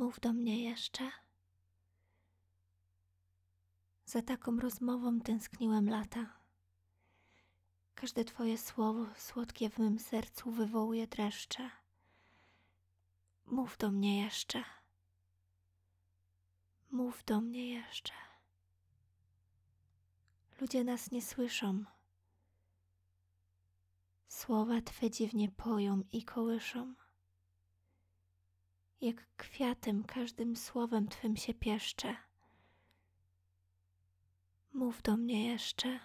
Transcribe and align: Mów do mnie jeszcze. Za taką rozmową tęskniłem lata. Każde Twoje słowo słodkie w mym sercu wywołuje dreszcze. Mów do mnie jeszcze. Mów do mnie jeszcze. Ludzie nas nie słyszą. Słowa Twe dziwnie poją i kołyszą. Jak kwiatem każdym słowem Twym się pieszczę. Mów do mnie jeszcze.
Mów 0.00 0.20
do 0.20 0.32
mnie 0.32 0.62
jeszcze. 0.62 1.10
Za 4.04 4.22
taką 4.22 4.60
rozmową 4.60 5.20
tęskniłem 5.20 5.88
lata. 5.88 6.40
Każde 7.94 8.24
Twoje 8.24 8.58
słowo 8.58 9.06
słodkie 9.16 9.70
w 9.70 9.78
mym 9.78 9.98
sercu 9.98 10.50
wywołuje 10.50 11.06
dreszcze. 11.06 11.70
Mów 13.46 13.76
do 13.78 13.90
mnie 13.90 14.22
jeszcze. 14.24 14.64
Mów 16.90 17.24
do 17.24 17.40
mnie 17.40 17.70
jeszcze. 17.70 18.12
Ludzie 20.60 20.84
nas 20.84 21.10
nie 21.10 21.22
słyszą. 21.22 21.84
Słowa 24.28 24.80
Twe 24.80 25.10
dziwnie 25.10 25.50
poją 25.50 26.02
i 26.12 26.24
kołyszą. 26.24 26.94
Jak 29.00 29.26
kwiatem 29.36 30.04
każdym 30.04 30.56
słowem 30.56 31.08
Twym 31.08 31.36
się 31.36 31.54
pieszczę. 31.54 32.16
Mów 34.72 35.02
do 35.02 35.16
mnie 35.16 35.46
jeszcze. 35.46 36.00